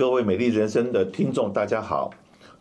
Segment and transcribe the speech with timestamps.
[0.00, 2.10] 各位美丽人生的听众，大家好。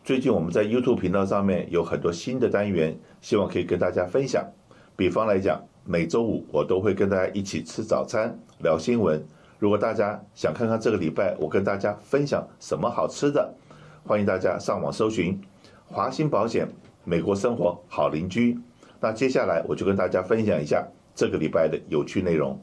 [0.03, 4.45] 最近我们在 YouTube 频道上面有很多新的单元，希望可以跟大家分享。
[4.97, 9.25] 比方来讲，每周五我都会跟大家一起吃早餐、聊新闻。
[9.57, 13.53] 如果大家想看看这个礼拜我跟大家分享什么好吃的，
[14.03, 15.39] 欢迎大家上网搜寻
[15.85, 16.67] 华兴保险
[17.05, 18.59] 美国生活好邻居。
[18.99, 20.85] 那接下来我就跟大家分享一下
[21.15, 22.61] 这个礼拜的有趣内容。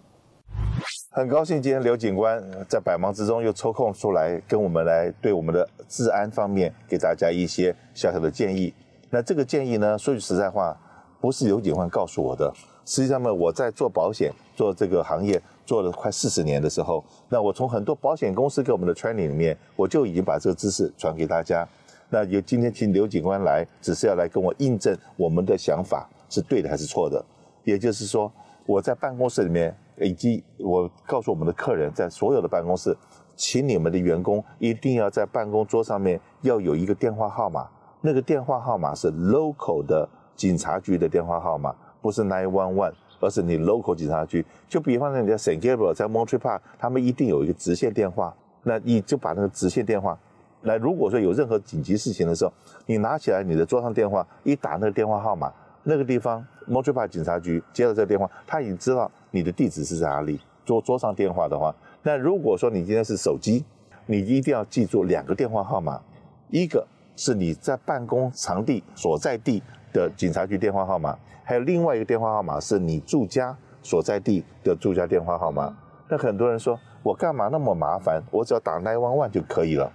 [1.16, 8.70] 很高兴今天刘警官在百忙之中又抽空出来跟我们来对我们的治安方面给大家一些小小的建议。
[9.08, 10.78] 那这个建议呢，说句实在话，
[11.18, 12.52] 不是刘警官告诉我的。
[12.84, 21.66] 实际上呢，我在做保险做这个行业做了快四十年的时候，那我从很多保险公司给我们的 training 里面，我就已经把这个知识传给大家。
[22.10, 27.24] 那有今天请刘警官来，只是要来跟我印证我们的想法是对的还是错的。
[27.64, 28.30] 也就是说，
[28.66, 29.74] 我在办公室里面。
[29.98, 32.96] 以及我告诉我们的客人，在所有的办公室，
[33.34, 37.66] 请你们的员工一定要在办公桌上面要有一个电话号码，
[38.00, 44.44] 那个电话号码是 local 的警察局的电话号码，不是 nine one one，而是你 local 警察局。
[44.68, 45.60] 就比方说你在 St.
[45.60, 50.18] Gabriel，在 Monterey Park，他们一定有一个直线电话，那你就把那个直线电话，
[50.60, 52.52] 那如果说有任何紧急事情的时候，
[52.84, 55.52] 你拿起来你的桌上电话，一打那个电话号码。
[55.88, 60.40] 那个地方，Monterey Park 警察局接到这个电话，他已经知道你的地址是在哪里。
[60.64, 63.62] 桌桌上电话的话，那如果说你今天是手机，
[64.06, 66.00] 你一定要记住两个电话号码，
[66.48, 66.84] 一个
[67.16, 69.62] 是你在办公场地所在地
[69.92, 75.76] 的警察局电话号码，还有另外一个电话号码是你住家所在地的住家电话号码。
[76.08, 78.22] 那很多人说，我干嘛那么麻烦？
[78.32, 79.92] 我只要打 nine one one 就可以了。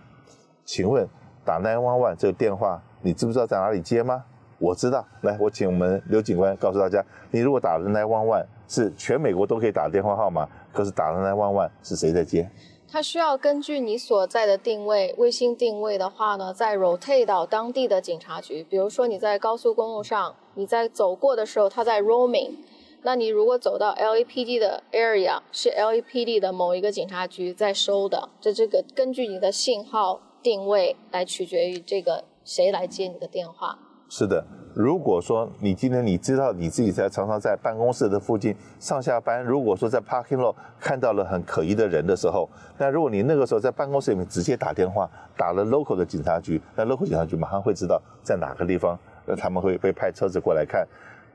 [0.64, 1.06] 请问
[1.44, 4.24] 打 nine one one 这个电话，你知不知道在哪里接吗？
[4.62, 12.48] 我知道，来，我请我们刘警官告诉大家，你如果打了911，是全美国都可以打电话号码，可是打了911是谁在接？
[12.88, 18.64] 他需要根据你所在的定位，卫星定位的话呢，再 rotate 到当地的警察局。
[18.64, 22.52] 比如说你在高速公路上，你在走过的时候，他在 roaming，
[23.02, 28.30] 那你如果走到 LAPD 的 area，是 LAPD 的某一个警察局在收的。
[28.40, 33.80] 这这个根据你的信号定位来取决于这个谁来接你的电话。
[34.14, 50.86] 是的，如果说你今天你知道你自己在常常在办公室的附近上下班，如果说在 parking lot 看到了很可疑的人的时候，那如果你那个时候在办公室里面直接打电话打了 local 的警察局，那 local 警察局马上会知道在哪个地方，那他们会被派车子过来看。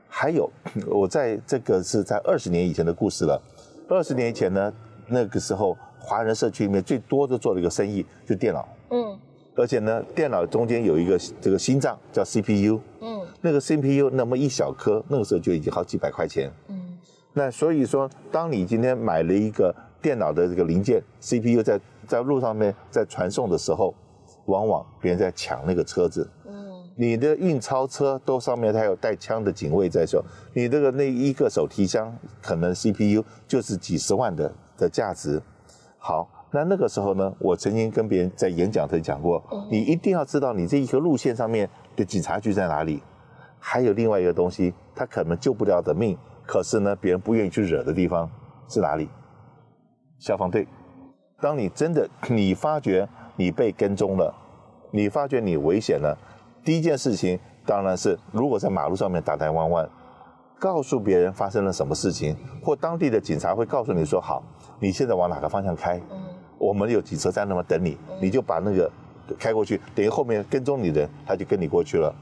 [0.07, 0.47] 还有，
[0.85, 3.41] 我在这个是在二十年以前的故事了。
[3.89, 4.71] 二十年以前呢，
[5.07, 8.69] 那个时候华人社区里面最多的做了一个生意，就电脑。
[8.91, 9.17] 嗯。
[9.57, 16.95] 而且呢，电脑中间有一个这个心脏叫 CPU，嗯，那个 CPU 那么一小颗，那个时候就已经好几百块钱，嗯，
[17.33, 23.95] 那所以说，当你今天买了一个电脑的这个零件 CPU 在在路上面在传送的时候，
[24.45, 30.23] 往往别人在抢那个车子，嗯，你的运钞车都上面它有带枪的警卫在手，
[30.53, 35.41] 你这个那一个手提箱可能 CPU 就是几十万的的价值，
[35.97, 36.29] 好。
[36.51, 43.01] 那那个时候呢，我曾经跟别人在演讲时讲过，你一定要知道你这一个路线上面的警察局在哪里。
[43.59, 48.29] 还有另外一个东西，他可能救不了的命，可是呢，别人不愿意去惹的地方
[48.69, 49.09] 是哪里？
[50.19, 50.65] 消防队。
[51.41, 54.33] 当你真的你发觉你被跟踪了，
[54.91, 56.17] 你发觉你危险了，
[56.63, 59.89] 第一件事情当然是如果在马路上面打台湾湾，
[60.57, 64.41] 告诉别人发生了什么事情，或当地的警察会告诉你说好，
[64.79, 66.01] 你现在往哪个方向开？
[66.57, 68.91] 我们有几车在那么等你，你就把那个
[69.37, 72.13] 开过去，等于后面跟踪你的人他就跟你过去了。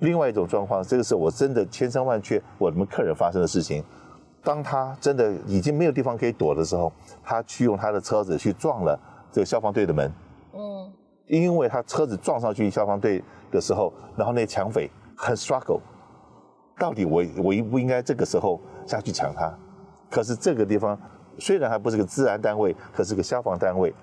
[0.00, 3.82] 另外一种状况，这个是我真的千真万确，我们客人发生的事情。
[4.44, 8.98] 当他真的已经没有地方可以躲的时候，他去用他的车子去撞了
[9.32, 10.12] 这个消防队的门。
[10.52, 10.92] 嗯，
[11.26, 15.80] 因为他车子撞上去消防队的时候，然后那抢匪很 struggle，
[16.78, 19.52] 到底我我应不应该这个时候下去抢他？
[20.10, 20.98] 可是这个地方。
[21.38, 23.94] 虽然还不是个治安单位，可是个消防单位。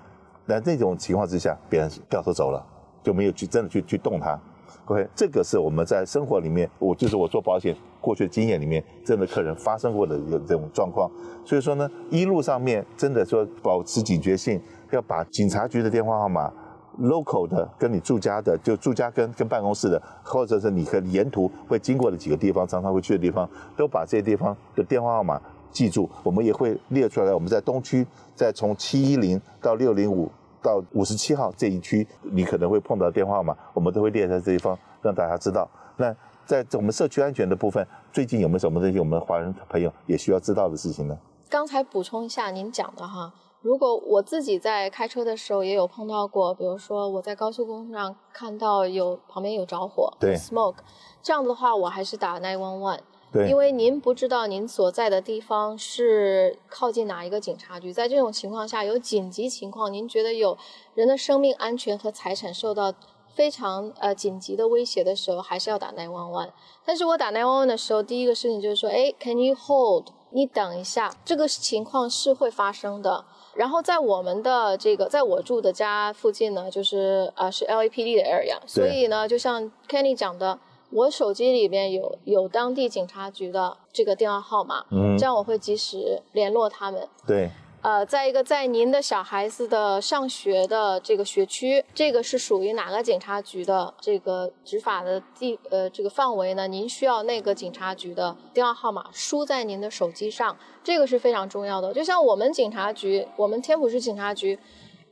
[0.46, 2.64] 那这种情况之下，别人掉头走了，
[3.02, 4.38] 就没有去真的去去动它。
[4.86, 11.10] OK，这个是我们在生活里面，我就是我做保险过去的经验里面，真的客人发生过的一个这种状况。
[11.44, 14.60] 所以说呢，一路上面真的说保持警觉性，
[14.92, 16.52] 要把警察局的电话号码
[17.00, 25.42] ，local 的跟你住家的，就住家跟跟办公室的，或者是你和沿途会经过的几个地方，常常会去的地方，都把这些地方的电话号码。
[25.72, 27.32] 记住，我们也会列出来。
[27.32, 30.30] 我们在东区，在从七一零到六零五
[30.62, 35.68] 到五十七号这一区，你可能会碰到电话号码，我们都会列在这一方，让大家知道。
[35.96, 36.14] 那
[36.44, 41.18] 在我们社区安全的部分，最近有没有什么东西我们华人朋友也需要知道的事情呢？
[41.48, 43.32] 刚才补充一下您讲的哈。
[43.62, 50.76] 如果我自己在开车的时候也有碰到过，比如说我在高速公路上看到有旁边有着火，对，smoke，
[51.20, 53.00] 这样子的话，我还是打911。
[53.36, 60.56] 对，因为您不知道您所在的地方是靠近哪一个警察局，在这种情况下有紧急情况，您觉得有
[60.94, 62.92] 人的生命安全和财产受到
[63.34, 66.50] 非常呃紧急的威胁的时候，还是要打 nine one one。
[66.84, 70.06] 但是我打 nine one one 的时候，第一个事情就是说，哎，Can you hold？
[70.30, 73.24] 你等一下，这个情况是会发生的。
[73.54, 80.58] 然后在我们的这个，在我住的家附近呢，就是啊、呃、是 LAPD 的 area，所以呢，就像 Kenny 讲的。
[80.90, 87.08] 我手机里边有有当地警察局的这个电话号码，嗯，这样我会及时联络他们。
[87.26, 87.50] 对，
[87.82, 96.66] 呃，再一个，在您的小孩子的上学的这个学区，这个是属于哪个警察局的这个执法的地呃这个范围呢？
[96.68, 101.92] 您需要那个警察局的电话号码输在您的手机上，这个是非常重要的。
[101.92, 104.58] 就像我们警察局，我们天普市警察局。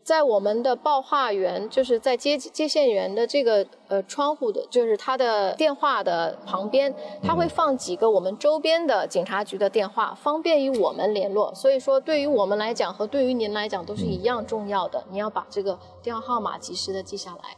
[0.04, 11.54] 在我们的报话员，就是在接接线员的这个呃窗户的，就是他的电话的旁边，他会放几个我们周边的警察局的电话，方便于我们联络。
[11.54, 15.02] 所以说，对于我们来讲和对于您来讲都是一样重要的。
[15.10, 17.56] 你要把这个电话号码及时的记下来。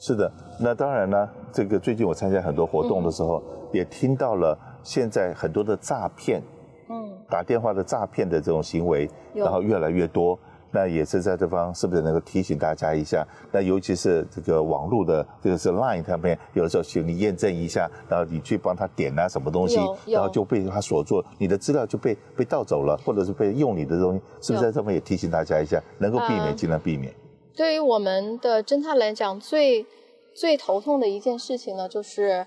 [0.00, 0.28] 是的，
[0.60, 6.42] 那当然呢，这个最近我参加很多活动的时候，嗯、也听到了现在很多的诈骗，
[6.88, 10.36] 嗯，打电话的诈骗的这种行为，然后越来越多。
[10.70, 13.26] 那也是在这方是不是能够提醒大家一下？
[13.52, 27.14] 那尤其是这个网络的这个是 Line 上面，有的时候请你验证一下，然后你去帮他点啊什么东西，然后就被他锁住，你的资料就被被盗走了，或者是被用你的东西，是不是在这方也提醒大家一下，能够避免尽量避免。
[27.56, 29.86] 对于我们的侦探来讲，最
[30.34, 32.46] 最头痛的一件事情呢，就是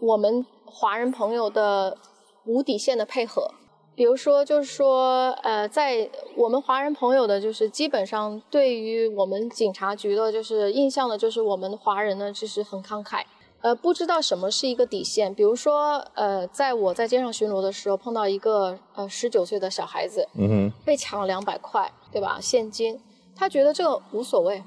[0.00, 1.96] 我们华人朋友的
[2.44, 3.50] 无底线的配合。
[3.98, 13.24] 比如说，就是说，呃，在我们华人朋友的，就是基本上对于我们警察局的，就是印象的，就是我们华人呢，就是很慷慨，
[13.60, 15.34] 呃，不知道什么是一个底线。
[15.34, 22.38] 比如说，呃，在我在街上巡逻的时候，碰到一个呃十九岁的小孩子，嗯哼，被抢了两百块，对吧？
[22.40, 23.00] 现金，
[23.34, 24.62] 他觉得这个无所谓，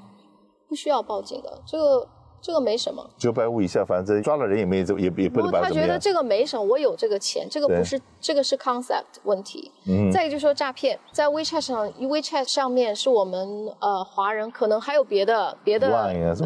[0.68, 2.06] 不需要报警的，这个。
[2.42, 9.70] 这个没什么，九百五以下，反正抓了人也没也也不能把他觉得这个没什么，我有这个钱，这个不是这个是 concept 问题。
[9.86, 10.10] 嗯。
[10.10, 15.88] 再一个就是说诈骗，在 WeChat 上，WeChat 上面是我们呃华人，可能还有别的别的，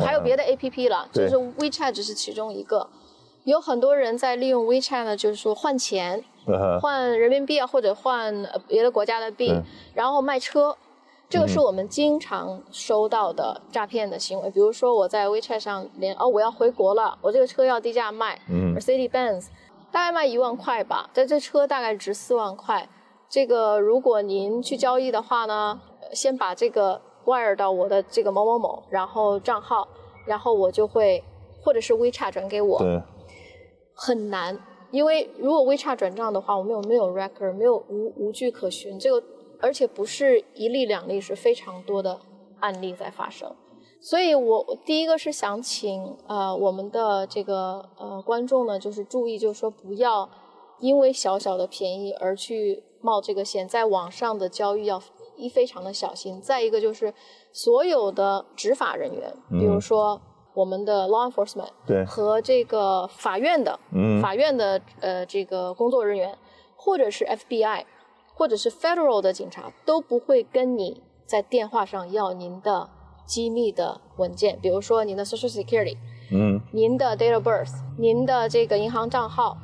[0.05, 2.87] 还有别的 APP 了，就是 WeChat 只是其中一个。
[3.45, 6.23] 有很多人在利用 WeChat 呢，就是说换钱，
[6.83, 9.51] 换人民币啊，或者换别的国家的币，
[9.95, 10.77] 然后卖车。
[11.29, 19.49] 这个是我们经常收到的诈骗的行为，比如说我在 WeChat 上连哦，我要回国了，我这个车要低价卖，嗯，Mercedes-Benz，
[19.91, 22.89] 大概卖一万块吧，但这车大概值四万块，
[23.29, 25.81] 这个如果您去交易的话呢，
[26.13, 29.89] 先把这个 wire 到我的这个某某某，然后账号，
[30.27, 31.25] 然后我就会
[31.61, 33.03] 或者是 WeChat 转给我，对，
[33.95, 34.57] 很难，
[34.93, 39.27] 因为如果 WeChat 转账的话，我们有没有 record，没有无无据可循，这个。
[39.67, 42.21] 而且不是一例两例，是非常多的
[42.61, 43.53] 案例在发生，
[44.01, 50.31] 所以我第一个是想请呃我们的这个呃观众呢，就是注意，就是说不要
[50.79, 55.03] 因为小小的便宜而去冒这个险，在网上的交易要
[55.37, 56.41] 一非常的小心。
[56.41, 57.13] 再一个就是
[57.53, 60.21] 所有的执法人员，比如说
[60.55, 66.39] 我们的 law enforcement 对和这个法院的嗯法院的呃这个工作人员，
[66.77, 67.85] 或者是 FBI。
[68.39, 72.91] 或者是 federal 的警察都不会跟你在电话上要您的
[73.27, 75.97] 机密的文件，比如说您的 social security，
[76.31, 79.57] 嗯，您的 date of birth，您的这个银行账号，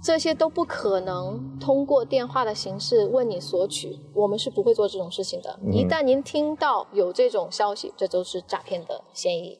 [0.00, 5.58] 这些都不可能通过电话的形式问你索取，我们是不会做这种事情的。
[5.72, 9.58] 一旦您听到有这种消息，这都是诈骗的嫌疑。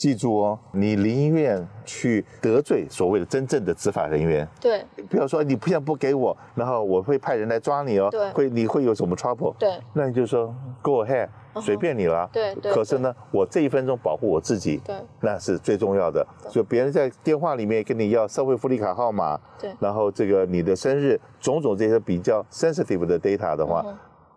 [0.00, 9.54] 记住哦，你宁愿去得罪所谓的真正的执法人员，对，不要说你不想不给我，然后我会派人来抓你哦，对，会你会有什么 trouble？
[9.58, 11.28] 对，那你就说 go ahead，
[11.60, 12.26] 随便你了。
[12.32, 12.72] 对对。
[12.72, 16.26] 可是呢，我这一分钟保护我自己，对，那是最重要的。
[16.48, 23.84] 就别人在电话里面跟你要社会福利卡号码，对，然后这个你的生日，种种这些比较 sensitive 的 data 的话。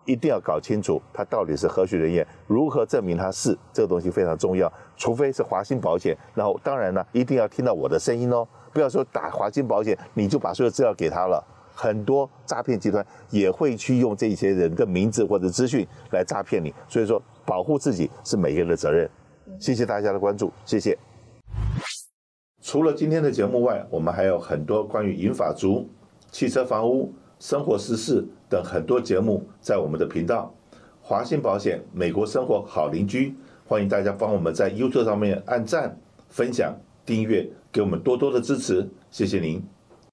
[0.05, 4.71] 一定要搞清楚他到底是何许人也，如何证明他是这个东西非常重要。
[4.95, 11.43] 除非是华兴保险，然后当然呢，一定要听到我的声音哦，不要说打华兴保险你就把所有资料给他了。
[11.75, 19.09] 很多诈骗集团也会去用这些人的名字或者资讯来诈骗你，所以说保护自己是每个人的责任。
[19.59, 20.97] 谢谢大家的关注，谢谢。
[22.61, 25.89] 除了今天的节目外，我们还有很多关于银发族、
[26.31, 27.11] 汽车、房屋、
[27.43, 30.55] 生活时事等很多节目在我们的频道，
[31.01, 33.35] 华信保险美国生活好邻居，
[33.65, 36.73] 欢迎大家帮我们在 YouTube 上面按赞、分享、
[37.05, 39.61] 订阅，给我们多多的支持，谢谢您。